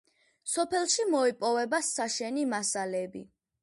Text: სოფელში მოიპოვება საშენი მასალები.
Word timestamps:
სოფელში 0.53 1.05
მოიპოვება 1.11 1.83
საშენი 1.91 2.51
მასალები. 2.57 3.29